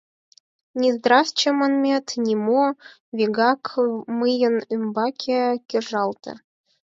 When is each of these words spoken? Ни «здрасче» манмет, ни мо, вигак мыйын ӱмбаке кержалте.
Ни 0.79 0.87
«здрасче» 0.95 1.49
манмет, 1.59 2.07
ни 2.23 2.33
мо, 2.45 2.65
вигак 3.17 3.63
мыйын 4.19 4.55
ӱмбаке 4.75 5.41
кержалте. 5.69 6.31